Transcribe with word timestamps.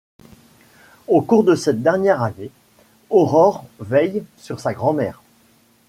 Au 1.07 1.21
cours 1.21 1.43
de 1.43 1.53
cette 1.53 1.83
dernière 1.83 2.23
année, 2.23 2.49
Aurore 3.11 3.65
veille 3.77 4.23
sur 4.35 4.59
sa 4.59 4.73
grand-mère. 4.73 5.21